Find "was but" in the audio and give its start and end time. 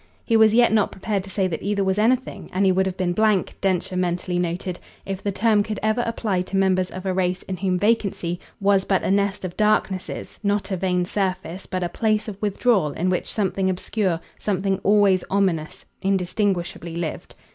8.59-9.03